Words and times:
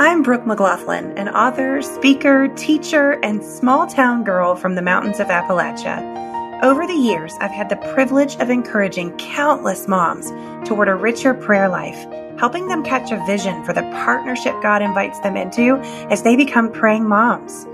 I'm 0.00 0.22
Brooke 0.22 0.44
McGlothlin, 0.44 1.12
an 1.18 1.28
author, 1.28 1.82
speaker, 1.82 2.48
teacher, 2.56 3.20
and 3.22 3.44
small 3.44 3.86
town 3.86 4.24
girl 4.24 4.56
from 4.56 4.74
the 4.74 4.80
mountains 4.80 5.20
of 5.20 5.26
Appalachia. 5.26 6.62
Over 6.62 6.86
the 6.86 6.94
years, 6.94 7.34
I've 7.38 7.50
had 7.50 7.68
the 7.68 7.76
privilege 7.92 8.36
of 8.36 8.48
encouraging 8.48 9.14
countless 9.18 9.86
moms 9.86 10.30
toward 10.66 10.88
a 10.88 10.94
richer 10.94 11.34
prayer 11.34 11.68
life, 11.68 11.98
helping 12.38 12.66
them 12.66 12.82
catch 12.82 13.12
a 13.12 13.22
vision 13.26 13.62
for 13.62 13.74
the 13.74 13.82
partnership 13.82 14.54
God 14.62 14.80
invites 14.80 15.20
them 15.20 15.36
into 15.36 15.76
as 16.10 16.22
they 16.22 16.34
become 16.34 16.72
praying 16.72 17.06
moms. 17.06 17.66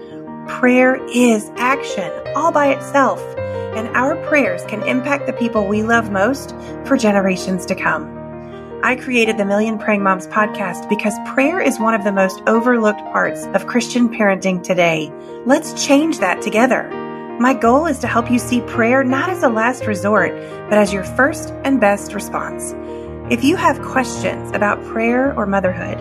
Prayer 0.49 0.97
is 1.15 1.53
action 1.59 2.11
all 2.35 2.51
by 2.51 2.73
itself, 2.73 3.21
and 3.77 3.87
our 3.97 4.17
prayers 4.27 4.65
can 4.65 4.83
impact 4.83 5.27
the 5.29 5.33
people 5.35 5.69
we 5.69 5.85
love 5.85 6.11
most 6.11 6.57
for 6.87 6.97
generations 6.97 7.65
to 7.67 7.77
come. 7.77 8.16
I 8.83 8.95
created 8.95 9.39
the 9.39 9.45
Million 9.45 9.79
Praying 9.79 10.03
Moms 10.03 10.27
podcast 10.29 10.89
because 10.89 11.15
prayer 11.27 11.61
is 11.61 11.81
one 11.81 11.95
of 11.95 12.05
the 12.05 12.13
most 12.13 12.43
overlooked 12.47 13.01
parts 13.13 13.47
of 13.47 13.67
Christian 13.67 14.09
parenting 14.09 14.63
today. 14.63 15.11
Let's 15.45 15.85
change 15.85 16.21
that 16.21 16.43
together. 16.43 16.89
My 17.41 17.55
goal 17.55 17.87
is 17.87 17.99
to 18.01 18.07
help 18.07 18.31
you 18.31 18.39
see 18.39 18.61
prayer 18.61 19.03
not 19.03 19.31
as 19.31 19.43
a 19.43 19.49
last 19.49 19.87
resort, 19.87 20.31
but 20.69 20.79
as 20.79 20.93
your 20.93 21.05
first 21.05 21.53
and 21.65 21.81
best 21.81 22.13
response. 22.13 22.75
If 23.33 23.43
you 23.43 23.57
have 23.57 23.81
questions 23.81 24.53
about 24.53 24.85
prayer 24.85 25.35
or 25.37 25.47
motherhood, 25.47 25.99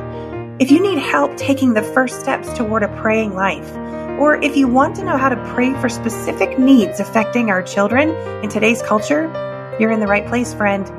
if 0.62 0.70
you 0.70 0.82
need 0.82 1.00
help 1.00 1.38
taking 1.38 1.74
the 1.74 1.82
first 1.82 2.20
steps 2.20 2.52
toward 2.54 2.84
a 2.84 3.02
praying 3.02 3.34
life, 3.34 3.72
or 4.20 4.36
if 4.36 4.56
you 4.56 4.68
want 4.68 4.96
to 4.98 5.04
know 5.04 5.18
how 5.18 5.30
to 5.30 5.54
pray 5.54 5.74
for 5.82 5.90
specific 5.90 6.60
needs 6.60 7.00
affecting 7.00 7.50
our 7.50 7.64
children 7.64 8.10
in 8.44 8.50
today's 8.50 8.82
culture, 8.82 9.24
you're 9.80 9.92
in 9.92 10.02
the 10.02 10.08
right 10.08 10.28
place, 10.28 10.54
friend 10.54 10.92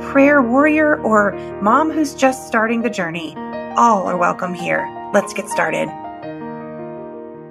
prayer 0.00 0.42
warrior, 0.42 1.00
or 1.02 1.32
mom 1.60 1.90
who's 1.90 2.14
just 2.14 2.46
starting 2.46 2.82
the 2.82 2.90
journey, 2.90 3.34
all 3.76 4.06
are 4.06 4.16
welcome 4.16 4.54
here. 4.54 4.88
Let's 5.12 5.32
get 5.34 5.48
started. 5.48 5.88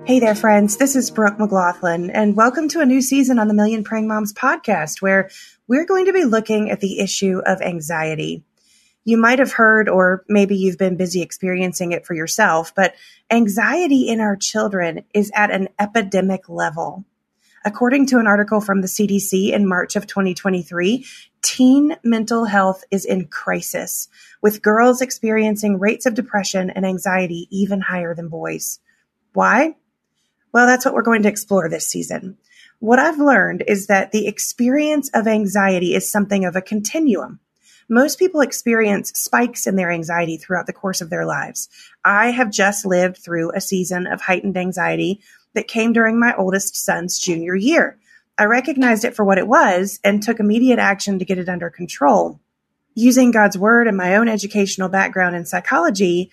Hey 0.06 0.20
there, 0.20 0.36
friends. 0.36 0.78
This 0.78 0.96
is 0.96 1.12
Brooke 1.12 1.38
McGlothlin, 1.38 2.10
and 2.12 2.36
welcome 2.36 2.68
to 2.70 2.82
a 2.82 2.86
new 2.86 3.02
season 3.02 3.38
on 3.38 3.48
the 3.48 3.54
Million 3.54 3.84
Praying 3.84 4.08
Moms 4.08 4.34
podcast, 4.34 5.02
where 5.02 5.30
we're 5.68 5.86
going 5.86 6.06
to 6.06 6.14
be 6.14 6.26
looking 6.26 6.72
at 6.72 6.80
the 6.80 7.00
issue 7.00 7.40
of 7.46 7.62
anxiety. 7.62 8.44
You 9.06 9.18
might 9.18 9.40
have 9.40 9.54
heard, 9.54 9.88
or 9.88 10.26
maybe 10.28 10.56
you've 10.56 10.78
been 10.78 10.98
busy 10.98 11.22
experiencing 11.22 11.92
it 11.92 12.06
for 12.06 12.16
yourself, 12.16 12.74
but 12.76 12.96
anxiety 13.30 14.08
in 14.10 14.20
our 14.20 14.36
children 14.36 15.06
is 15.14 15.32
at 15.36 15.52
an 15.52 15.70
epidemic 15.80 16.50
level. 16.50 17.06
According 17.66 18.08
to 18.08 18.20
an 18.20 18.28
article 18.28 18.62
from 18.62 18.82
the 18.82 18.88
CDC 18.88 19.52
in 19.52 19.68
March 19.68 19.96
of 19.96 20.08
2023, 20.08 21.06
teen 21.42 21.96
mental 22.04 22.46
health 22.46 22.84
is 22.92 23.06
in 23.06 23.28
crisis, 23.28 24.08
with 24.42 24.62
girls 24.62 25.02
experiencing 25.02 25.80
rates 25.80 26.06
of 26.06 26.14
depression 26.14 26.70
and 26.70 26.86
anxiety 26.86 27.48
even 27.50 27.82
higher 27.82 28.16
than 28.16 28.30
boys. 28.30 28.80
Why? 29.34 29.76
Well, 30.52 30.68
that's 30.68 30.86
what 30.86 30.94
we're 30.94 31.02
going 31.02 31.24
to 31.24 31.30
explore 31.30 31.70
this 31.70 31.88
season. 31.88 32.38
What 32.80 33.00
I've 33.00 33.20
learned 33.20 33.64
is 33.68 33.88
that 33.88 34.12
the 34.12 34.28
experience 34.28 35.10
of 35.14 35.28
anxiety 35.28 35.94
is 35.94 36.10
something 36.10 36.46
of 36.46 36.56
a 36.56 36.62
continuum. 36.62 37.40
Most 37.90 38.20
people 38.20 38.42
experience 38.42 39.12
spikes 39.16 39.68
in 39.68 39.76
their 39.76 39.92
anxiety 39.92 40.38
throughout 40.38 40.68
the 40.68 40.74
course 40.74 41.02
of 41.02 41.10
their 41.10 41.26
lives. 41.26 41.70
I 42.06 42.32
have 42.32 42.52
just 42.52 42.86
lived 42.86 43.18
through 43.18 43.52
a 43.52 43.62
season 43.62 44.08
of 44.08 44.22
heightened 44.22 44.58
anxiety 44.58 45.22
that 45.56 45.68
came 45.68 45.92
during 45.92 46.20
my 46.20 46.36
oldest 46.36 46.76
son's 46.76 47.20
junior 47.20 47.56
year. 47.56 47.98
I 48.40 48.46
recognized 48.46 49.04
it 49.04 49.16
for 49.16 49.26
what 49.26 49.38
it 49.38 49.48
was 49.48 50.00
and 50.04 50.24
took 50.24 50.40
immediate 50.40 50.80
action 50.80 51.20
to 51.20 51.26
get 51.26 51.40
it 51.40 51.50
under 51.50 51.70
control. 51.70 52.40
Using 52.96 53.32
God's 53.32 53.58
word 53.58 53.88
and 53.88 53.98
my 53.98 54.16
own 54.16 54.30
educational 54.30 54.88
background 54.88 55.36
in 55.36 55.46
psychology 55.46 56.32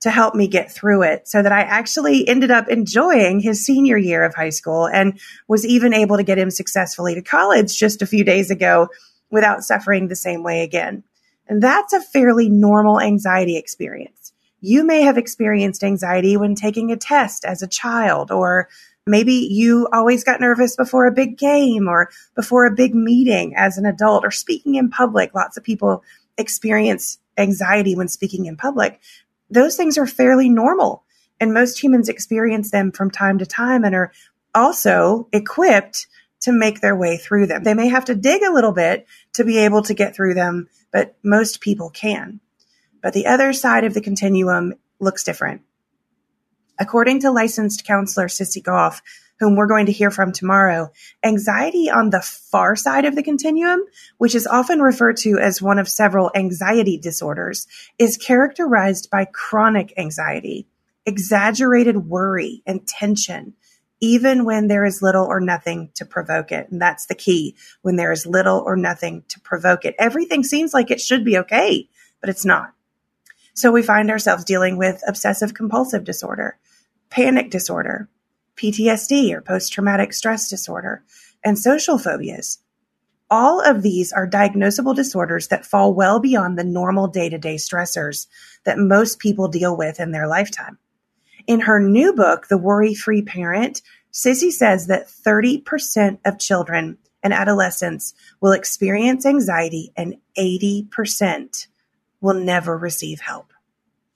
to 0.00 0.10
help 0.10 0.36
me 0.36 0.46
get 0.46 0.70
through 0.70 1.02
it 1.02 1.26
so 1.26 1.42
that 1.42 1.50
I 1.50 1.62
actually 1.62 2.26
ended 2.28 2.52
up 2.52 2.68
enjoying 2.68 3.40
his 3.40 3.66
senior 3.66 3.96
year 3.96 4.22
of 4.22 4.34
high 4.34 4.50
school 4.50 4.86
and 4.86 5.18
was 5.48 5.66
even 5.66 5.92
able 5.92 6.16
to 6.16 6.22
get 6.22 6.38
him 6.38 6.50
successfully 6.50 7.16
to 7.16 7.22
college 7.22 7.76
just 7.76 8.02
a 8.02 8.06
few 8.06 8.22
days 8.22 8.52
ago 8.52 8.88
without 9.28 9.64
suffering 9.64 10.06
the 10.06 10.16
same 10.16 10.44
way 10.44 10.62
again. 10.62 11.02
And 11.48 11.60
that's 11.60 11.92
a 11.92 12.00
fairly 12.00 12.48
normal 12.48 13.00
anxiety 13.00 13.56
experience. 13.56 14.32
You 14.60 14.84
may 14.84 15.02
have 15.02 15.18
experienced 15.18 15.82
anxiety 15.82 16.36
when 16.36 16.54
taking 16.54 16.92
a 16.92 16.96
test 16.96 17.44
as 17.44 17.62
a 17.62 17.68
child, 17.68 18.30
or 18.30 18.68
maybe 19.08 19.48
you 19.50 19.88
always 19.92 20.24
got 20.24 20.40
nervous 20.40 20.76
before 20.76 21.06
a 21.06 21.12
big 21.12 21.38
game 21.38 21.88
or 21.88 22.10
before 22.34 22.66
a 22.66 22.74
big 22.74 22.94
meeting 22.94 23.54
as 23.56 23.78
an 23.78 23.86
adult 23.86 24.24
or 24.24 24.30
speaking 24.30 24.76
in 24.76 24.90
public. 24.90 25.34
Lots 25.34 25.56
of 25.56 25.64
people 25.64 26.02
experience 26.36 27.18
anxiety 27.36 27.94
when 27.94 28.08
speaking 28.08 28.46
in 28.46 28.56
public. 28.56 29.00
Those 29.50 29.76
things 29.76 29.98
are 29.98 30.06
fairly 30.06 30.48
normal, 30.48 31.04
and 31.40 31.54
most 31.54 31.82
humans 31.82 32.08
experience 32.08 32.70
them 32.70 32.92
from 32.92 33.10
time 33.10 33.38
to 33.38 33.46
time 33.46 33.84
and 33.84 33.94
are 33.94 34.12
also 34.54 35.28
equipped 35.32 36.06
to 36.40 36.52
make 36.52 36.80
their 36.80 36.96
way 36.96 37.16
through 37.16 37.46
them. 37.46 37.64
They 37.64 37.74
may 37.74 37.88
have 37.88 38.04
to 38.06 38.14
dig 38.14 38.42
a 38.42 38.52
little 38.52 38.72
bit 38.72 39.06
to 39.34 39.44
be 39.44 39.58
able 39.58 39.82
to 39.82 39.94
get 39.94 40.14
through 40.14 40.34
them, 40.34 40.68
but 40.92 41.16
most 41.22 41.60
people 41.60 41.90
can. 41.90 42.40
But 43.02 43.12
the 43.12 43.26
other 43.26 43.52
side 43.52 43.84
of 43.84 43.94
the 43.94 44.00
continuum 44.00 44.74
looks 45.00 45.24
different. 45.24 45.62
According 46.78 47.20
to 47.20 47.30
licensed 47.30 47.84
counselor 47.84 48.28
Sissy 48.28 48.62
Goff, 48.62 49.02
whom 49.40 49.56
we're 49.56 49.66
going 49.66 49.86
to 49.86 49.92
hear 49.92 50.10
from 50.10 50.32
tomorrow, 50.32 50.90
anxiety 51.24 51.90
on 51.90 52.10
the 52.10 52.20
far 52.20 52.76
side 52.76 53.04
of 53.04 53.14
the 53.14 53.22
continuum, 53.22 53.80
which 54.18 54.34
is 54.34 54.46
often 54.46 54.80
referred 54.80 55.16
to 55.16 55.38
as 55.38 55.62
one 55.62 55.78
of 55.78 55.88
several 55.88 56.30
anxiety 56.34 56.98
disorders, 56.98 57.66
is 57.98 58.16
characterized 58.16 59.10
by 59.10 59.24
chronic 59.24 59.92
anxiety, 59.96 60.66
exaggerated 61.06 61.96
worry 61.96 62.62
and 62.66 62.86
tension, 62.86 63.54
even 64.00 64.44
when 64.44 64.68
there 64.68 64.84
is 64.84 65.02
little 65.02 65.24
or 65.24 65.40
nothing 65.40 65.90
to 65.94 66.04
provoke 66.04 66.52
it. 66.52 66.68
And 66.70 66.80
that's 66.80 67.06
the 67.06 67.14
key 67.14 67.56
when 67.82 67.96
there 67.96 68.12
is 68.12 68.26
little 68.26 68.62
or 68.64 68.76
nothing 68.76 69.24
to 69.28 69.40
provoke 69.40 69.84
it. 69.84 69.94
Everything 69.98 70.42
seems 70.44 70.74
like 70.74 70.90
it 70.90 71.00
should 71.00 71.24
be 71.24 71.38
okay, 71.38 71.88
but 72.20 72.30
it's 72.30 72.44
not. 72.44 72.72
So 73.58 73.72
we 73.72 73.82
find 73.82 74.08
ourselves 74.08 74.44
dealing 74.44 74.76
with 74.76 75.02
obsessive 75.04 75.52
compulsive 75.52 76.04
disorder, 76.04 76.56
panic 77.10 77.50
disorder, 77.50 78.08
PTSD 78.54 79.32
or 79.32 79.40
post 79.40 79.72
traumatic 79.72 80.12
stress 80.12 80.48
disorder, 80.48 81.02
and 81.42 81.58
social 81.58 81.98
phobias. 81.98 82.60
All 83.28 83.60
of 83.60 83.82
these 83.82 84.12
are 84.12 84.30
diagnosable 84.30 84.94
disorders 84.94 85.48
that 85.48 85.66
fall 85.66 85.92
well 85.92 86.20
beyond 86.20 86.56
the 86.56 86.62
normal 86.62 87.08
day 87.08 87.28
to 87.30 87.36
day 87.36 87.56
stressors 87.56 88.28
that 88.62 88.78
most 88.78 89.18
people 89.18 89.48
deal 89.48 89.76
with 89.76 89.98
in 89.98 90.12
their 90.12 90.28
lifetime. 90.28 90.78
In 91.48 91.62
her 91.62 91.80
new 91.80 92.12
book, 92.12 92.46
The 92.46 92.58
Worry 92.58 92.94
Free 92.94 93.22
Parent, 93.22 93.82
Sissy 94.12 94.52
says 94.52 94.86
that 94.86 95.08
30% 95.08 96.20
of 96.24 96.38
children 96.38 96.96
and 97.24 97.34
adolescents 97.34 98.14
will 98.40 98.52
experience 98.52 99.26
anxiety 99.26 99.92
and 99.96 100.14
80% 100.38 101.66
will 102.20 102.34
never 102.34 102.76
receive 102.76 103.20
help. 103.20 103.52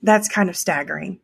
That's 0.02 0.28
kind 0.28 0.48
of 0.48 0.56
staggering. 0.56 1.20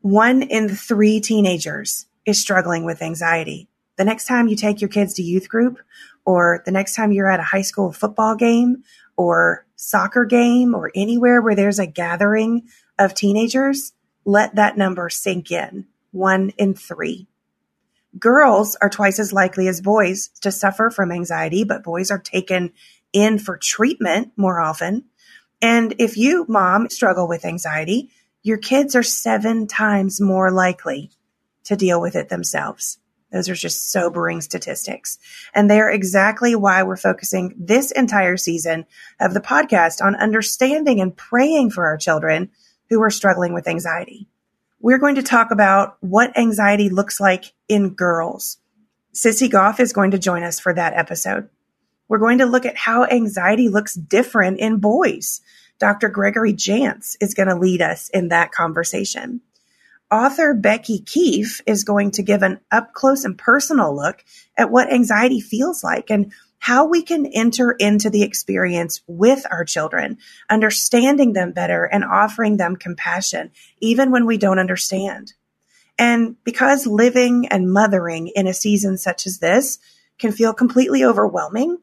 One 0.00 0.42
in 0.42 0.68
three 0.68 1.20
teenagers 1.20 2.06
is 2.24 2.40
struggling 2.40 2.84
with 2.84 3.02
anxiety. 3.02 3.68
The 3.96 4.04
next 4.04 4.26
time 4.26 4.48
you 4.48 4.56
take 4.56 4.80
your 4.80 4.88
kids 4.88 5.14
to 5.14 5.22
youth 5.22 5.48
group, 5.48 5.78
or 6.24 6.62
the 6.64 6.70
next 6.70 6.94
time 6.94 7.12
you're 7.12 7.30
at 7.30 7.40
a 7.40 7.44
high 7.44 7.62
school 7.62 7.92
football 7.92 8.34
game, 8.36 8.84
or 9.16 9.66
soccer 9.76 10.24
game, 10.24 10.74
or 10.74 10.90
anywhere 10.94 11.42
where 11.42 11.54
there's 11.54 11.78
a 11.78 11.86
gathering 11.86 12.68
of 12.98 13.14
teenagers, 13.14 13.92
let 14.24 14.54
that 14.54 14.78
number 14.78 15.08
sink 15.08 15.50
in. 15.50 15.86
One 16.12 16.50
in 16.56 16.74
three. 16.74 17.26
Girls 18.18 18.76
are 18.80 18.90
twice 18.90 19.18
as 19.18 19.32
likely 19.32 19.68
as 19.68 19.80
boys 19.80 20.28
to 20.40 20.50
suffer 20.50 20.90
from 20.90 21.12
anxiety, 21.12 21.64
but 21.64 21.84
boys 21.84 22.10
are 22.10 22.18
taken 22.18 22.72
in 23.12 23.38
for 23.38 23.56
treatment 23.56 24.32
more 24.36 24.60
often. 24.60 25.04
And 25.62 25.94
if 25.98 26.16
you, 26.16 26.46
mom, 26.48 26.88
struggle 26.88 27.28
with 27.28 27.44
anxiety, 27.44 28.10
your 28.42 28.56
kids 28.56 28.96
are 28.96 29.02
seven 29.02 29.66
times 29.66 30.20
more 30.20 30.50
likely 30.50 31.10
to 31.64 31.76
deal 31.76 32.00
with 32.00 32.16
it 32.16 32.28
themselves. 32.28 32.98
Those 33.30 33.48
are 33.48 33.54
just 33.54 33.92
sobering 33.92 34.40
statistics. 34.40 35.18
And 35.54 35.70
they're 35.70 35.90
exactly 35.90 36.54
why 36.54 36.82
we're 36.82 36.96
focusing 36.96 37.54
this 37.58 37.92
entire 37.92 38.36
season 38.36 38.86
of 39.20 39.34
the 39.34 39.40
podcast 39.40 40.02
on 40.02 40.16
understanding 40.16 41.00
and 41.00 41.16
praying 41.16 41.70
for 41.70 41.86
our 41.86 41.96
children 41.96 42.50
who 42.88 43.00
are 43.02 43.10
struggling 43.10 43.54
with 43.54 43.68
anxiety. 43.68 44.26
We're 44.80 44.98
going 44.98 45.16
to 45.16 45.22
talk 45.22 45.50
about 45.50 45.96
what 46.00 46.36
anxiety 46.36 46.88
looks 46.88 47.20
like 47.20 47.52
in 47.68 47.90
girls. 47.90 48.58
Sissy 49.14 49.50
Goff 49.50 49.78
is 49.78 49.92
going 49.92 50.12
to 50.12 50.18
join 50.18 50.42
us 50.42 50.58
for 50.58 50.74
that 50.74 50.94
episode. 50.94 51.48
We're 52.10 52.18
going 52.18 52.38
to 52.38 52.46
look 52.46 52.66
at 52.66 52.76
how 52.76 53.04
anxiety 53.04 53.68
looks 53.68 53.94
different 53.94 54.58
in 54.58 54.78
boys. 54.78 55.40
Dr. 55.78 56.08
Gregory 56.08 56.52
Jantz 56.52 57.16
is 57.20 57.34
going 57.34 57.48
to 57.48 57.54
lead 57.54 57.80
us 57.80 58.08
in 58.08 58.28
that 58.28 58.50
conversation. 58.50 59.42
Author 60.10 60.54
Becky 60.54 60.98
Keife 60.98 61.60
is 61.66 61.84
going 61.84 62.10
to 62.10 62.24
give 62.24 62.42
an 62.42 62.58
up 62.72 62.94
close 62.94 63.24
and 63.24 63.38
personal 63.38 63.94
look 63.94 64.24
at 64.58 64.72
what 64.72 64.92
anxiety 64.92 65.40
feels 65.40 65.84
like 65.84 66.10
and 66.10 66.32
how 66.58 66.88
we 66.88 67.02
can 67.02 67.26
enter 67.26 67.70
into 67.70 68.10
the 68.10 68.24
experience 68.24 69.02
with 69.06 69.46
our 69.48 69.64
children, 69.64 70.18
understanding 70.50 71.32
them 71.32 71.52
better 71.52 71.84
and 71.84 72.02
offering 72.02 72.56
them 72.56 72.74
compassion, 72.74 73.52
even 73.80 74.10
when 74.10 74.26
we 74.26 74.36
don't 74.36 74.58
understand. 74.58 75.32
And 75.96 76.34
because 76.42 76.88
living 76.88 77.46
and 77.52 77.72
mothering 77.72 78.32
in 78.34 78.48
a 78.48 78.52
season 78.52 78.98
such 78.98 79.28
as 79.28 79.38
this 79.38 79.78
can 80.18 80.32
feel 80.32 80.52
completely 80.52 81.04
overwhelming, 81.04 81.78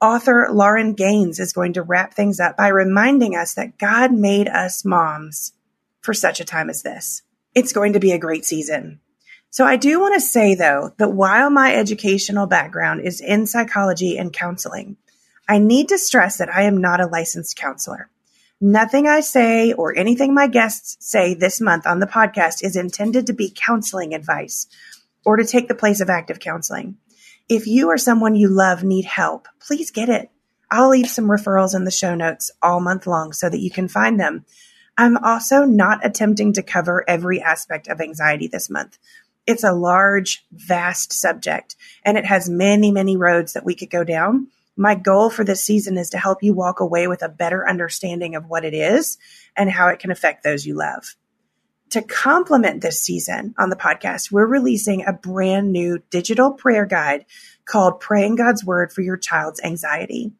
author 0.00 0.48
Lauren 0.50 0.94
Gaines 0.94 1.38
is 1.38 1.52
going 1.52 1.74
to 1.74 1.82
wrap 1.82 2.14
things 2.14 2.40
up 2.40 2.56
by 2.56 2.68
reminding 2.68 3.36
us 3.36 3.54
that 3.54 3.78
God 3.78 4.12
made 4.12 4.48
us 4.48 4.84
moms 4.84 5.52
for 6.00 6.14
such 6.14 6.40
a 6.40 6.44
time 6.44 6.70
as 6.70 6.82
this. 6.82 7.22
It's 7.54 7.72
going 7.72 7.92
to 7.92 8.00
be 8.00 8.12
a 8.12 8.18
great 8.18 8.44
season. 8.44 9.00
So 9.50 9.64
I 9.64 9.76
do 9.76 10.00
want 10.00 10.14
to 10.14 10.20
say 10.20 10.54
though 10.54 10.92
that 10.98 11.12
while 11.12 11.50
my 11.50 11.74
educational 11.74 12.46
background 12.46 13.02
is 13.02 13.20
in 13.20 13.46
psychology 13.46 14.16
and 14.16 14.32
counseling, 14.32 14.96
I 15.48 15.58
need 15.58 15.88
to 15.88 15.98
stress 15.98 16.38
that 16.38 16.54
I 16.54 16.62
am 16.62 16.78
not 16.78 17.00
a 17.00 17.06
licensed 17.06 17.56
counselor. 17.56 18.08
Nothing 18.60 19.08
I 19.08 19.20
say 19.20 19.72
or 19.72 19.96
anything 19.96 20.34
my 20.34 20.46
guests 20.46 20.96
say 21.00 21.34
this 21.34 21.60
month 21.60 21.86
on 21.86 21.98
the 21.98 22.06
podcast 22.06 22.62
is 22.62 22.76
intended 22.76 23.26
to 23.26 23.32
be 23.32 23.52
counseling 23.54 24.14
advice 24.14 24.66
or 25.24 25.36
to 25.36 25.44
take 25.44 25.66
the 25.66 25.74
place 25.74 26.00
of 26.00 26.10
active 26.10 26.38
counseling. 26.38 26.96
If 27.50 27.66
you 27.66 27.88
or 27.88 27.98
someone 27.98 28.36
you 28.36 28.48
love 28.48 28.84
need 28.84 29.06
help, 29.06 29.48
please 29.58 29.90
get 29.90 30.08
it. 30.08 30.30
I'll 30.70 30.90
leave 30.90 31.08
some 31.10 31.24
referrals 31.24 31.74
in 31.74 31.82
the 31.82 31.90
show 31.90 32.14
notes 32.14 32.52
all 32.62 32.78
month 32.78 33.08
long 33.08 33.32
so 33.32 33.50
that 33.50 33.58
you 33.58 33.72
can 33.72 33.88
find 33.88 34.20
them. 34.20 34.44
I'm 34.96 35.16
also 35.16 35.64
not 35.64 36.06
attempting 36.06 36.52
to 36.52 36.62
cover 36.62 37.04
every 37.10 37.42
aspect 37.42 37.88
of 37.88 38.00
anxiety 38.00 38.46
this 38.46 38.70
month. 38.70 38.98
It's 39.48 39.64
a 39.64 39.72
large, 39.72 40.44
vast 40.52 41.12
subject, 41.12 41.74
and 42.04 42.16
it 42.16 42.24
has 42.24 42.48
many, 42.48 42.92
many 42.92 43.16
roads 43.16 43.54
that 43.54 43.64
we 43.64 43.74
could 43.74 43.90
go 43.90 44.04
down. 44.04 44.46
My 44.76 44.94
goal 44.94 45.28
for 45.28 45.42
this 45.42 45.64
season 45.64 45.98
is 45.98 46.10
to 46.10 46.18
help 46.18 46.44
you 46.44 46.54
walk 46.54 46.78
away 46.78 47.08
with 47.08 47.24
a 47.24 47.28
better 47.28 47.68
understanding 47.68 48.36
of 48.36 48.46
what 48.46 48.64
it 48.64 48.74
is 48.74 49.18
and 49.56 49.68
how 49.68 49.88
it 49.88 49.98
can 49.98 50.12
affect 50.12 50.44
those 50.44 50.64
you 50.64 50.76
love. 50.76 51.16
To 51.90 52.02
complement 52.02 52.82
this 52.82 53.02
season 53.02 53.52
on 53.58 53.68
the 53.68 53.74
podcast, 53.74 54.30
we're 54.30 54.46
releasing 54.46 55.04
a 55.04 55.12
brand 55.12 55.72
new 55.72 56.00
digital 56.10 56.52
prayer 56.52 56.86
guide 56.86 57.26
called 57.64 57.98
Praying 57.98 58.36
God's 58.36 58.64
Word 58.64 58.92
for 58.92 59.00
Your 59.00 59.16
Child's 59.16 59.60
Anxiety. 59.60 60.30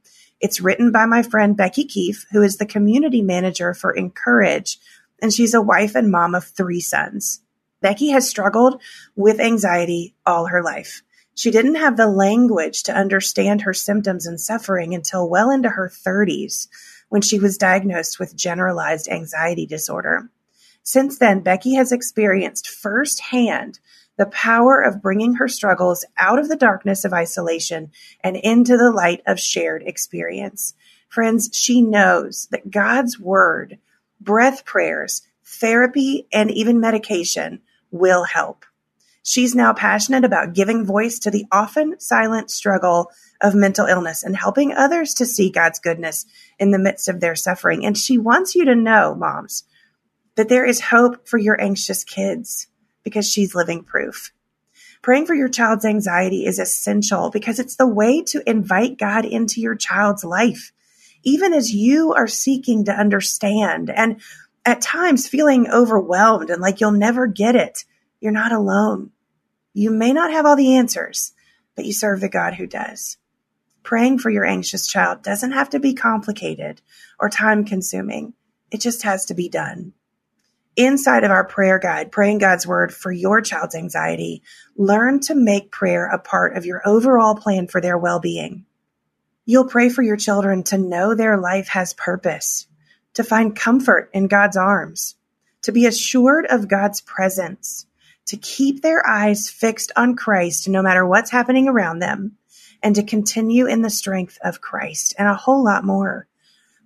It's 0.40 0.60
written 0.60 0.92
by 0.92 1.06
my 1.06 1.24
friend 1.24 1.56
Becky 1.56 1.86
Keife, 1.86 2.24
who 2.30 2.42
is 2.42 2.58
the 2.58 2.66
community 2.66 3.20
manager 3.20 3.74
for 3.74 3.90
Encourage, 3.90 4.78
and 5.20 5.32
she's 5.32 5.52
a 5.52 5.60
wife 5.60 5.96
and 5.96 6.08
mom 6.08 6.36
of 6.36 6.44
three 6.44 6.80
sons. 6.80 7.40
Becky 7.80 8.10
has 8.10 8.30
struggled 8.30 8.80
with 9.16 9.40
anxiety 9.40 10.14
all 10.24 10.46
her 10.46 10.62
life. 10.62 11.02
She 11.34 11.50
didn't 11.50 11.76
have 11.76 11.96
the 11.96 12.06
language 12.06 12.84
to 12.84 12.94
understand 12.94 13.62
her 13.62 13.74
symptoms 13.74 14.24
and 14.24 14.40
suffering 14.40 14.94
until 14.94 15.28
well 15.28 15.50
into 15.50 15.68
her 15.68 15.90
30s 15.90 16.68
when 17.08 17.22
she 17.22 17.40
was 17.40 17.58
diagnosed 17.58 18.20
with 18.20 18.36
generalized 18.36 19.08
anxiety 19.08 19.66
disorder. 19.66 20.30
Since 20.82 21.18
then, 21.18 21.40
Becky 21.40 21.74
has 21.74 21.92
experienced 21.92 22.68
firsthand 22.68 23.78
the 24.16 24.26
power 24.26 24.82
of 24.82 25.00
bringing 25.00 25.34
her 25.34 25.48
struggles 25.48 26.04
out 26.18 26.38
of 26.38 26.48
the 26.48 26.56
darkness 26.56 27.04
of 27.04 27.12
isolation 27.12 27.90
and 28.22 28.36
into 28.36 28.76
the 28.76 28.90
light 28.90 29.22
of 29.26 29.40
shared 29.40 29.82
experience. 29.82 30.74
Friends, 31.08 31.48
she 31.52 31.80
knows 31.80 32.46
that 32.50 32.70
God's 32.70 33.18
word, 33.18 33.78
breath 34.20 34.64
prayers, 34.64 35.22
therapy, 35.44 36.26
and 36.32 36.50
even 36.50 36.80
medication 36.80 37.60
will 37.90 38.24
help. 38.24 38.64
She's 39.22 39.54
now 39.54 39.72
passionate 39.72 40.24
about 40.24 40.54
giving 40.54 40.84
voice 40.84 41.18
to 41.20 41.30
the 41.30 41.46
often 41.52 41.98
silent 42.00 42.50
struggle 42.50 43.10
of 43.40 43.54
mental 43.54 43.86
illness 43.86 44.22
and 44.22 44.36
helping 44.36 44.72
others 44.72 45.14
to 45.14 45.26
see 45.26 45.50
God's 45.50 45.78
goodness 45.78 46.26
in 46.58 46.70
the 46.70 46.78
midst 46.78 47.08
of 47.08 47.20
their 47.20 47.36
suffering. 47.36 47.84
And 47.84 47.96
she 47.96 48.18
wants 48.18 48.54
you 48.54 48.64
to 48.64 48.74
know, 48.74 49.14
moms, 49.14 49.64
that 50.36 50.48
there 50.48 50.64
is 50.64 50.80
hope 50.80 51.26
for 51.28 51.38
your 51.38 51.60
anxious 51.60 52.04
kids 52.04 52.68
because 53.02 53.30
she's 53.30 53.54
living 53.54 53.82
proof. 53.82 54.32
Praying 55.02 55.26
for 55.26 55.34
your 55.34 55.48
child's 55.48 55.84
anxiety 55.84 56.44
is 56.44 56.58
essential 56.58 57.30
because 57.30 57.58
it's 57.58 57.76
the 57.76 57.86
way 57.86 58.22
to 58.22 58.48
invite 58.48 58.98
God 58.98 59.24
into 59.24 59.60
your 59.60 59.74
child's 59.74 60.24
life, 60.24 60.72
even 61.22 61.54
as 61.54 61.72
you 61.72 62.12
are 62.12 62.28
seeking 62.28 62.84
to 62.84 62.92
understand 62.92 63.90
and 63.90 64.20
at 64.64 64.82
times 64.82 65.26
feeling 65.26 65.70
overwhelmed 65.70 66.50
and 66.50 66.60
like 66.60 66.80
you'll 66.80 66.92
never 66.92 67.26
get 67.26 67.56
it. 67.56 67.84
You're 68.20 68.32
not 68.32 68.52
alone. 68.52 69.10
You 69.72 69.90
may 69.90 70.12
not 70.12 70.32
have 70.32 70.44
all 70.44 70.56
the 70.56 70.76
answers, 70.76 71.32
but 71.74 71.86
you 71.86 71.94
serve 71.94 72.20
the 72.20 72.28
God 72.28 72.54
who 72.54 72.66
does. 72.66 73.16
Praying 73.82 74.18
for 74.18 74.28
your 74.28 74.44
anxious 74.44 74.86
child 74.86 75.22
doesn't 75.22 75.52
have 75.52 75.70
to 75.70 75.80
be 75.80 75.94
complicated 75.94 76.82
or 77.18 77.30
time 77.30 77.64
consuming. 77.64 78.34
It 78.70 78.82
just 78.82 79.02
has 79.02 79.24
to 79.26 79.34
be 79.34 79.48
done. 79.48 79.94
Inside 80.76 81.24
of 81.24 81.32
our 81.32 81.44
prayer 81.44 81.78
guide, 81.78 82.12
Praying 82.12 82.38
God's 82.38 82.66
Word 82.66 82.94
for 82.94 83.10
your 83.10 83.40
child's 83.40 83.74
anxiety, 83.74 84.42
learn 84.76 85.20
to 85.20 85.34
make 85.34 85.72
prayer 85.72 86.06
a 86.06 86.18
part 86.18 86.56
of 86.56 86.64
your 86.64 86.80
overall 86.86 87.34
plan 87.34 87.66
for 87.66 87.80
their 87.80 87.98
well 87.98 88.20
being. 88.20 88.64
You'll 89.44 89.66
pray 89.66 89.88
for 89.88 90.02
your 90.02 90.16
children 90.16 90.62
to 90.64 90.78
know 90.78 91.14
their 91.14 91.36
life 91.36 91.68
has 91.68 91.92
purpose, 91.92 92.68
to 93.14 93.24
find 93.24 93.56
comfort 93.56 94.10
in 94.12 94.28
God's 94.28 94.56
arms, 94.56 95.16
to 95.62 95.72
be 95.72 95.86
assured 95.86 96.46
of 96.46 96.68
God's 96.68 97.00
presence, 97.00 97.86
to 98.26 98.36
keep 98.36 98.80
their 98.80 99.04
eyes 99.04 99.50
fixed 99.50 99.90
on 99.96 100.14
Christ 100.14 100.68
no 100.68 100.82
matter 100.82 101.04
what's 101.04 101.32
happening 101.32 101.66
around 101.66 101.98
them, 101.98 102.36
and 102.80 102.94
to 102.94 103.02
continue 103.02 103.66
in 103.66 103.82
the 103.82 103.90
strength 103.90 104.38
of 104.44 104.60
Christ, 104.60 105.16
and 105.18 105.26
a 105.26 105.34
whole 105.34 105.64
lot 105.64 105.84
more. 105.84 106.28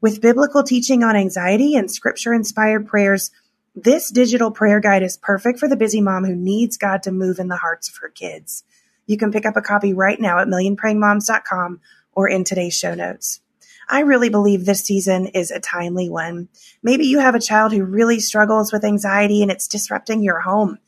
With 0.01 0.23
biblical 0.23 0.63
teaching 0.63 1.03
on 1.03 1.17
anxiety 1.17 1.77
and 1.77 1.91
scripture 1.91 2.33
inspired 2.33 2.87
prayers, 2.87 3.31
this 3.75 4.11
digital 4.11 4.51
prayer 4.51 4.79
guide 4.79 5.03
is 5.03 5.17
perfect 5.17 5.59
for 5.59 5.69
the 5.69 5.77
busy 5.77 6.01
mom 6.01 6.25
who 6.25 6.37
needs 6.37 6.77
God 6.77 7.03
to 7.05 7.13
move 7.13 7.39
in 7.39 7.49
the 7.49 7.57
hearts 7.57 7.89
of 7.89 7.97
her 7.97 8.09
kids. 8.09 8.63
You 9.07 9.17
can 9.17 9.33
pick 9.33 9.45
up 9.45 9.57
a 9.57 9.63
copy 9.63 9.93
right 9.93 10.21
now 10.21 10.39
at 10.39 10.49
millionprayingmoms.com 10.49 11.81
or 12.13 12.29
in 12.29 12.45
today's 12.45 12.77
show 12.77 12.95
notes. 12.95 13.41
I 13.89 14.01
really 14.01 14.31
believe 14.31 14.65
this 14.65 14.85
season 14.85 15.27
is 15.27 15.51
a 15.51 15.61
timely 15.61 16.09
one. 16.09 16.49
Maybe 16.83 17.07
you 17.07 17.19
have 17.19 17.35
a 17.35 17.41
child 17.41 17.73
who 17.73 17.85
really 17.85 18.21
struggles 18.21 18.73
with 18.73 18.85
anxiety 18.85 19.43
and 19.43 19.51
it's 19.51 19.69
disrupting 19.69 20.23
your 20.23 20.41
home. 20.41 20.79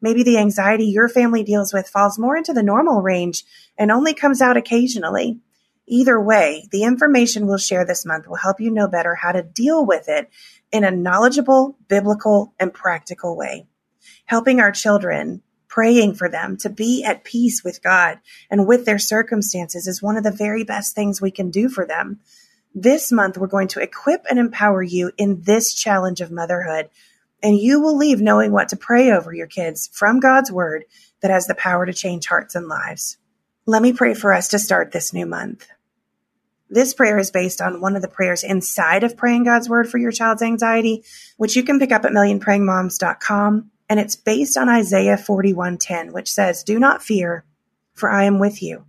Maybe 0.00 0.22
the 0.22 0.38
anxiety 0.38 0.86
your 0.86 1.08
family 1.08 1.44
deals 1.44 1.72
with 1.72 1.88
falls 1.88 2.18
more 2.18 2.36
into 2.36 2.52
the 2.52 2.62
normal 2.62 3.00
range 3.00 3.44
and 3.78 3.90
only 3.90 4.14
comes 4.14 4.42
out 4.42 4.56
occasionally. 4.56 5.38
Either 5.86 6.20
way, 6.20 6.68
the 6.72 6.84
information 6.84 7.46
we'll 7.46 7.58
share 7.58 7.84
this 7.84 8.04
month 8.04 8.26
will 8.26 8.36
help 8.36 8.60
you 8.60 8.70
know 8.70 8.88
better 8.88 9.14
how 9.14 9.32
to 9.32 9.42
deal 9.42 9.86
with 9.86 10.08
it 10.08 10.28
in 10.72 10.84
a 10.84 10.90
knowledgeable, 10.90 11.76
biblical, 11.88 12.54
and 12.58 12.72
practical 12.72 13.36
way. 13.36 13.66
Helping 14.24 14.60
our 14.60 14.72
children, 14.72 15.42
praying 15.68 16.14
for 16.14 16.28
them 16.28 16.56
to 16.56 16.68
be 16.68 17.04
at 17.04 17.24
peace 17.24 17.62
with 17.62 17.82
God 17.82 18.18
and 18.50 18.66
with 18.66 18.84
their 18.84 18.98
circumstances 18.98 19.86
is 19.86 20.02
one 20.02 20.16
of 20.16 20.24
the 20.24 20.30
very 20.30 20.64
best 20.64 20.94
things 20.94 21.20
we 21.20 21.30
can 21.30 21.50
do 21.50 21.68
for 21.68 21.86
them. 21.86 22.20
This 22.74 23.12
month, 23.12 23.36
we're 23.36 23.46
going 23.46 23.68
to 23.68 23.80
equip 23.80 24.24
and 24.28 24.38
empower 24.38 24.82
you 24.82 25.12
in 25.18 25.42
this 25.42 25.74
challenge 25.74 26.20
of 26.20 26.30
motherhood, 26.30 26.88
and 27.42 27.56
you 27.56 27.80
will 27.80 27.96
leave 27.96 28.20
knowing 28.20 28.52
what 28.52 28.70
to 28.70 28.76
pray 28.76 29.10
over 29.10 29.32
your 29.32 29.46
kids 29.46 29.90
from 29.92 30.20
God's 30.20 30.50
word 30.50 30.84
that 31.20 31.30
has 31.30 31.46
the 31.46 31.54
power 31.54 31.84
to 31.84 31.92
change 31.92 32.26
hearts 32.26 32.54
and 32.54 32.68
lives. 32.68 33.18
Let 33.66 33.82
me 33.82 33.92
pray 33.92 34.14
for 34.14 34.32
us 34.32 34.48
to 34.48 34.58
start 34.58 34.92
this 34.92 35.12
new 35.12 35.26
month. 35.26 35.68
This 36.72 36.94
prayer 36.94 37.18
is 37.18 37.30
based 37.30 37.60
on 37.60 37.82
one 37.82 37.96
of 37.96 38.02
the 38.02 38.08
prayers 38.08 38.42
inside 38.42 39.04
of 39.04 39.14
Praying 39.14 39.44
God's 39.44 39.68
Word 39.68 39.90
for 39.90 39.98
your 39.98 40.10
child's 40.10 40.40
anxiety, 40.40 41.04
which 41.36 41.54
you 41.54 41.64
can 41.64 41.78
pick 41.78 41.92
up 41.92 42.06
at 42.06 42.12
millionprayingmoms.com. 42.12 43.70
And 43.90 44.00
it's 44.00 44.16
based 44.16 44.56
on 44.56 44.70
Isaiah 44.70 45.18
41:10, 45.18 46.14
which 46.14 46.32
says, 46.32 46.62
"Do 46.62 46.78
not 46.78 47.02
fear, 47.02 47.44
for 47.92 48.08
I 48.08 48.24
am 48.24 48.38
with 48.38 48.62
you. 48.62 48.86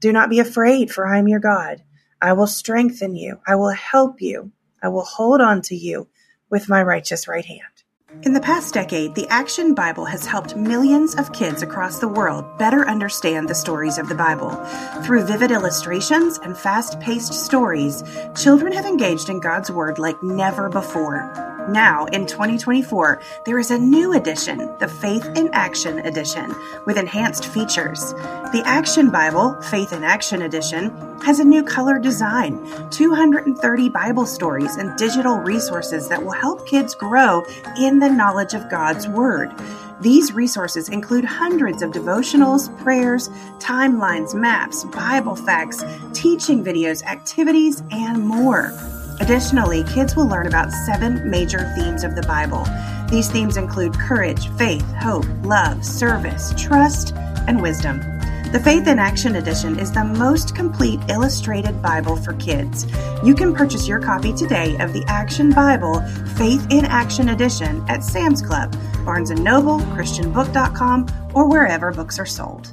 Do 0.00 0.14
not 0.14 0.30
be 0.30 0.40
afraid, 0.40 0.90
for 0.90 1.06
I 1.06 1.18
am 1.18 1.28
your 1.28 1.40
God. 1.40 1.82
I 2.22 2.32
will 2.32 2.46
strengthen 2.46 3.16
you. 3.16 3.40
I 3.46 3.56
will 3.56 3.68
help 3.68 4.22
you. 4.22 4.52
I 4.82 4.88
will 4.88 5.04
hold 5.04 5.42
on 5.42 5.60
to 5.62 5.76
you 5.76 6.08
with 6.48 6.70
my 6.70 6.82
righteous 6.82 7.28
right 7.28 7.44
hand. 7.44 7.82
In 8.22 8.32
the 8.32 8.40
past 8.40 8.72
decade, 8.72 9.14
the 9.14 9.26
Action 9.28 9.74
Bible 9.74 10.04
has 10.04 10.24
helped 10.24 10.56
millions 10.56 11.16
of 11.16 11.32
kids 11.32 11.62
across 11.62 11.98
the 11.98 12.08
world 12.08 12.44
better 12.56 12.88
understand 12.88 13.48
the 13.48 13.54
stories 13.54 13.98
of 13.98 14.08
the 14.08 14.14
Bible. 14.14 14.50
Through 15.04 15.26
vivid 15.26 15.50
illustrations 15.50 16.38
and 16.38 16.56
fast 16.56 16.98
paced 17.00 17.34
stories, 17.34 18.04
children 18.36 18.72
have 18.72 18.86
engaged 18.86 19.28
in 19.28 19.40
God's 19.40 19.70
Word 19.70 19.98
like 19.98 20.22
never 20.22 20.68
before. 20.68 21.55
Now, 21.68 22.04
in 22.06 22.26
2024, 22.26 23.20
there 23.44 23.58
is 23.58 23.72
a 23.72 23.78
new 23.78 24.12
edition, 24.12 24.58
the 24.78 24.86
Faith 24.86 25.26
in 25.34 25.48
Action 25.52 25.98
Edition, 25.98 26.54
with 26.86 26.96
enhanced 26.96 27.46
features. 27.46 28.12
The 28.52 28.62
Action 28.64 29.10
Bible, 29.10 29.60
Faith 29.62 29.92
in 29.92 30.04
Action 30.04 30.42
Edition, 30.42 30.90
has 31.22 31.40
a 31.40 31.44
new 31.44 31.64
color 31.64 31.98
design, 31.98 32.64
230 32.90 33.88
Bible 33.88 34.26
stories, 34.26 34.76
and 34.76 34.96
digital 34.96 35.38
resources 35.38 36.08
that 36.08 36.22
will 36.22 36.32
help 36.32 36.68
kids 36.68 36.94
grow 36.94 37.44
in 37.80 37.98
the 37.98 38.08
knowledge 38.08 38.54
of 38.54 38.70
God's 38.70 39.08
Word. 39.08 39.52
These 40.00 40.32
resources 40.32 40.88
include 40.88 41.24
hundreds 41.24 41.82
of 41.82 41.90
devotionals, 41.90 42.76
prayers, 42.78 43.28
timelines, 43.58 44.34
maps, 44.34 44.84
Bible 44.84 45.34
facts, 45.34 45.82
teaching 46.12 46.62
videos, 46.62 47.02
activities, 47.04 47.82
and 47.90 48.22
more. 48.22 48.72
Additionally, 49.20 49.84
kids 49.84 50.14
will 50.14 50.26
learn 50.26 50.46
about 50.46 50.70
seven 50.70 51.28
major 51.28 51.72
themes 51.76 52.04
of 52.04 52.14
the 52.14 52.22
Bible. 52.22 52.66
These 53.10 53.30
themes 53.30 53.56
include 53.56 53.94
courage, 53.94 54.48
faith, 54.56 54.86
hope, 54.94 55.26
love, 55.42 55.84
service, 55.84 56.52
trust, 56.56 57.14
and 57.46 57.62
wisdom. 57.62 58.00
The 58.52 58.60
Faith 58.60 58.86
in 58.86 58.98
Action 58.98 59.36
Edition 59.36 59.78
is 59.78 59.90
the 59.90 60.04
most 60.04 60.54
complete 60.54 61.00
illustrated 61.08 61.82
Bible 61.82 62.16
for 62.16 62.32
kids. 62.34 62.86
You 63.24 63.34
can 63.34 63.54
purchase 63.54 63.88
your 63.88 64.00
copy 64.00 64.32
today 64.32 64.76
of 64.78 64.92
the 64.92 65.04
Action 65.08 65.50
Bible 65.50 66.00
Faith 66.36 66.66
in 66.70 66.84
Action 66.84 67.30
Edition 67.30 67.84
at 67.88 68.04
Sam's 68.04 68.40
Club, 68.40 68.76
Barnes 69.04 69.30
& 69.30 69.32
Noble, 69.32 69.78
christianbook.com, 69.78 71.06
or 71.34 71.48
wherever 71.48 71.92
books 71.92 72.18
are 72.18 72.26
sold. 72.26 72.72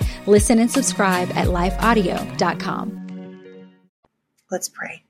Listen 0.27 0.59
and 0.59 0.69
subscribe 0.69 1.29
at 1.31 1.47
lifeaudio.com. 1.47 2.97
Let's 4.49 4.69
pray. 4.69 5.03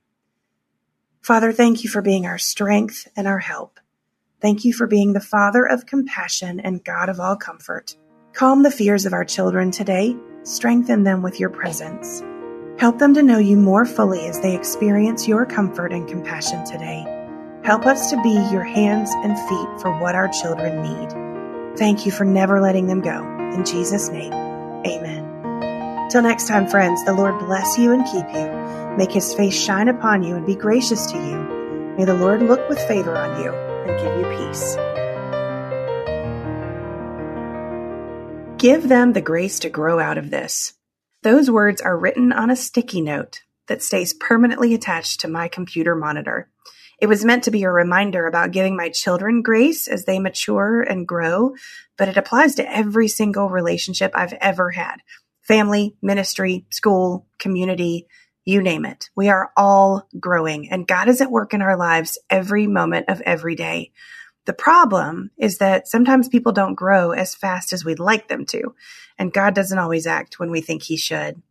Father, 1.21 1.51
thank 1.51 1.83
you 1.83 1.89
for 1.89 2.01
being 2.01 2.25
our 2.25 2.37
strength 2.37 3.07
and 3.15 3.27
our 3.27 3.39
help. 3.39 3.79
Thank 4.39 4.65
you 4.65 4.73
for 4.73 4.87
being 4.87 5.13
the 5.13 5.19
Father 5.19 5.65
of 5.65 5.85
compassion 5.85 6.59
and 6.59 6.83
God 6.83 7.09
of 7.09 7.19
all 7.19 7.35
comfort. 7.35 7.95
Calm 8.33 8.63
the 8.63 8.71
fears 8.71 9.05
of 9.05 9.13
our 9.13 9.25
children 9.25 9.69
today. 9.71 10.15
Strengthen 10.43 11.03
them 11.03 11.21
with 11.21 11.39
your 11.39 11.49
presence. 11.49 12.23
Help 12.79 12.97
them 12.97 13.13
to 13.13 13.21
know 13.21 13.37
you 13.37 13.57
more 13.57 13.85
fully 13.85 14.25
as 14.27 14.39
they 14.41 14.55
experience 14.55 15.27
your 15.27 15.45
comfort 15.45 15.93
and 15.93 16.07
compassion 16.07 16.65
today. 16.65 17.05
Help 17.63 17.85
us 17.85 18.09
to 18.09 18.21
be 18.23 18.33
your 18.51 18.63
hands 18.63 19.11
and 19.13 19.37
feet 19.47 19.81
for 19.81 19.95
what 19.99 20.15
our 20.15 20.27
children 20.29 20.81
need. 20.81 21.77
Thank 21.77 22.07
you 22.07 22.11
for 22.11 22.25
never 22.25 22.59
letting 22.59 22.87
them 22.87 23.01
go. 23.01 23.23
In 23.53 23.63
Jesus' 23.63 24.09
name, 24.09 24.33
amen. 24.85 26.09
Till 26.09 26.21
next 26.21 26.47
time, 26.47 26.67
friends, 26.67 27.03
the 27.05 27.13
Lord 27.13 27.39
bless 27.39 27.77
you 27.77 27.91
and 27.91 28.05
keep 28.05 28.25
you. 28.33 28.95
Make 28.97 29.11
his 29.11 29.33
face 29.33 29.57
shine 29.57 29.87
upon 29.87 30.23
you 30.23 30.35
and 30.35 30.45
be 30.45 30.55
gracious 30.55 31.05
to 31.11 31.17
you. 31.17 31.95
May 31.97 32.05
the 32.05 32.13
Lord 32.13 32.41
look 32.41 32.67
with 32.67 32.79
favor 32.87 33.15
on 33.15 33.41
you 33.41 33.51
and 33.51 33.97
give 33.99 34.17
you 34.17 34.47
peace. 34.47 34.75
Give 38.61 38.89
them 38.89 39.13
the 39.13 39.21
grace 39.21 39.59
to 39.59 39.69
grow 39.69 39.99
out 39.99 40.17
of 40.17 40.29
this. 40.29 40.73
Those 41.23 41.49
words 41.49 41.81
are 41.81 41.97
written 41.97 42.31
on 42.31 42.49
a 42.49 42.55
sticky 42.55 43.01
note 43.01 43.41
that 43.67 43.81
stays 43.81 44.13
permanently 44.13 44.73
attached 44.73 45.21
to 45.21 45.27
my 45.27 45.47
computer 45.47 45.95
monitor. 45.95 46.49
It 47.01 47.09
was 47.09 47.25
meant 47.25 47.45
to 47.45 47.51
be 47.51 47.63
a 47.63 47.71
reminder 47.71 48.27
about 48.27 48.51
giving 48.51 48.77
my 48.77 48.89
children 48.89 49.41
grace 49.41 49.87
as 49.87 50.05
they 50.05 50.19
mature 50.19 50.81
and 50.81 51.07
grow, 51.07 51.55
but 51.97 52.07
it 52.07 52.15
applies 52.15 52.53
to 52.55 52.71
every 52.71 53.07
single 53.07 53.49
relationship 53.49 54.11
I've 54.13 54.33
ever 54.33 54.69
had 54.69 54.97
family, 55.41 55.95
ministry, 56.01 56.65
school, 56.69 57.25
community, 57.39 58.07
you 58.45 58.61
name 58.61 58.85
it. 58.85 59.09
We 59.15 59.29
are 59.29 59.51
all 59.57 60.07
growing, 60.19 60.69
and 60.71 60.87
God 60.87 61.09
is 61.09 61.19
at 61.19 61.31
work 61.31 61.55
in 61.55 61.63
our 61.63 61.75
lives 61.75 62.19
every 62.29 62.67
moment 62.67 63.09
of 63.09 63.19
every 63.21 63.55
day. 63.55 63.91
The 64.45 64.53
problem 64.53 65.31
is 65.37 65.57
that 65.57 65.87
sometimes 65.87 66.29
people 66.29 66.51
don't 66.51 66.75
grow 66.75 67.11
as 67.11 67.35
fast 67.35 67.73
as 67.73 67.83
we'd 67.83 67.99
like 67.99 68.27
them 68.27 68.45
to, 68.45 68.75
and 69.17 69.33
God 69.33 69.55
doesn't 69.55 69.77
always 69.77 70.05
act 70.05 70.39
when 70.39 70.51
we 70.51 70.61
think 70.61 70.83
He 70.83 70.97
should. 70.97 71.41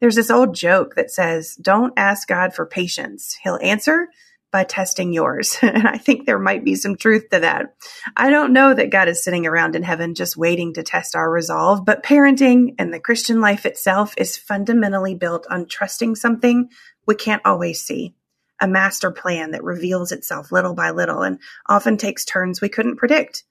There's 0.00 0.16
this 0.16 0.30
old 0.30 0.54
joke 0.54 0.94
that 0.96 1.10
says, 1.10 1.54
Don't 1.56 1.92
ask 1.96 2.26
God 2.26 2.54
for 2.54 2.66
patience. 2.66 3.38
He'll 3.42 3.58
answer 3.62 4.08
by 4.54 4.62
testing 4.62 5.12
yours. 5.12 5.58
and 5.62 5.88
I 5.88 5.98
think 5.98 6.26
there 6.26 6.38
might 6.38 6.62
be 6.64 6.76
some 6.76 6.96
truth 6.96 7.28
to 7.30 7.40
that. 7.40 7.74
I 8.16 8.30
don't 8.30 8.52
know 8.52 8.72
that 8.72 8.90
God 8.90 9.08
is 9.08 9.22
sitting 9.22 9.46
around 9.48 9.74
in 9.74 9.82
heaven 9.82 10.14
just 10.14 10.36
waiting 10.36 10.74
to 10.74 10.84
test 10.84 11.16
our 11.16 11.28
resolve, 11.28 11.84
but 11.84 12.04
parenting 12.04 12.76
and 12.78 12.94
the 12.94 13.00
Christian 13.00 13.40
life 13.40 13.66
itself 13.66 14.14
is 14.16 14.36
fundamentally 14.36 15.16
built 15.16 15.48
on 15.50 15.66
trusting 15.66 16.14
something 16.14 16.68
we 17.04 17.16
can't 17.16 17.42
always 17.44 17.82
see 17.82 18.14
a 18.60 18.68
master 18.68 19.10
plan 19.10 19.50
that 19.50 19.64
reveals 19.64 20.12
itself 20.12 20.52
little 20.52 20.74
by 20.74 20.92
little 20.92 21.22
and 21.22 21.40
often 21.66 21.96
takes 21.96 22.24
turns 22.24 22.60
we 22.60 22.68
couldn't 22.68 22.96
predict. 22.96 23.42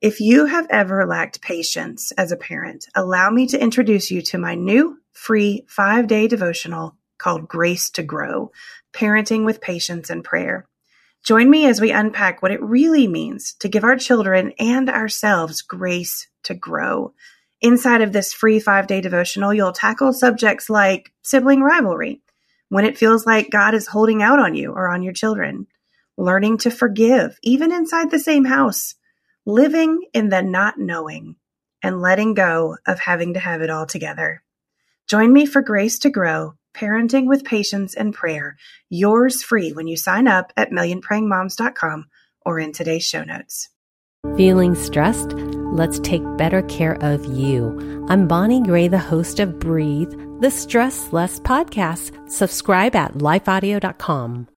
If 0.00 0.20
you 0.20 0.46
have 0.46 0.66
ever 0.70 1.06
lacked 1.06 1.40
patience 1.40 2.10
as 2.18 2.32
a 2.32 2.36
parent, 2.36 2.86
allow 2.96 3.30
me 3.30 3.46
to 3.46 3.62
introduce 3.62 4.10
you 4.10 4.22
to 4.22 4.38
my 4.38 4.56
new 4.56 4.98
free 5.12 5.64
five 5.68 6.08
day 6.08 6.26
devotional 6.26 6.97
called 7.18 7.48
Grace 7.48 7.90
to 7.90 8.02
Grow 8.02 8.50
Parenting 8.92 9.44
with 9.44 9.60
Patience 9.60 10.10
and 10.10 10.24
Prayer. 10.24 10.66
Join 11.24 11.50
me 11.50 11.66
as 11.66 11.80
we 11.80 11.90
unpack 11.90 12.40
what 12.40 12.52
it 12.52 12.62
really 12.62 13.06
means 13.06 13.54
to 13.60 13.68
give 13.68 13.84
our 13.84 13.96
children 13.96 14.52
and 14.58 14.88
ourselves 14.88 15.62
grace 15.62 16.28
to 16.44 16.54
grow. 16.54 17.12
Inside 17.60 18.02
of 18.02 18.12
this 18.12 18.32
free 18.32 18.60
five 18.60 18.86
day 18.86 19.00
devotional, 19.00 19.52
you'll 19.52 19.72
tackle 19.72 20.12
subjects 20.12 20.70
like 20.70 21.12
sibling 21.22 21.60
rivalry 21.60 22.22
when 22.68 22.84
it 22.84 22.98
feels 22.98 23.26
like 23.26 23.50
God 23.50 23.74
is 23.74 23.88
holding 23.88 24.22
out 24.22 24.38
on 24.38 24.54
you 24.54 24.72
or 24.72 24.88
on 24.88 25.02
your 25.02 25.12
children, 25.12 25.66
learning 26.16 26.58
to 26.58 26.70
forgive, 26.70 27.38
even 27.42 27.72
inside 27.72 28.10
the 28.10 28.18
same 28.18 28.44
house, 28.44 28.94
living 29.44 30.04
in 30.12 30.28
the 30.28 30.42
not 30.42 30.78
knowing, 30.78 31.36
and 31.82 32.00
letting 32.00 32.34
go 32.34 32.76
of 32.86 33.00
having 33.00 33.34
to 33.34 33.40
have 33.40 33.62
it 33.62 33.70
all 33.70 33.86
together. 33.86 34.42
Join 35.08 35.32
me 35.32 35.46
for 35.46 35.62
Grace 35.62 35.98
to 36.00 36.10
Grow, 36.10 36.54
Parenting 36.74 37.26
with 37.26 37.44
Patience 37.44 37.94
and 37.94 38.14
Prayer, 38.14 38.56
yours 38.88 39.42
free 39.42 39.72
when 39.72 39.86
you 39.86 39.96
sign 39.96 40.28
up 40.28 40.52
at 40.56 40.70
millionprayingmoms.com 40.70 42.06
or 42.44 42.58
in 42.58 42.72
today's 42.72 43.06
show 43.06 43.24
notes. 43.24 43.68
Feeling 44.36 44.74
stressed? 44.74 45.32
Let's 45.32 46.00
take 46.00 46.22
better 46.36 46.62
care 46.62 46.96
of 47.02 47.24
you. 47.24 48.06
I'm 48.08 48.26
Bonnie 48.26 48.62
Gray, 48.62 48.88
the 48.88 48.98
host 48.98 49.38
of 49.38 49.58
Breathe, 49.58 50.12
the 50.40 50.50
Stress 50.50 51.12
Less 51.12 51.38
podcast. 51.40 52.30
Subscribe 52.30 52.96
at 52.96 53.14
lifeaudio.com. 53.14 54.48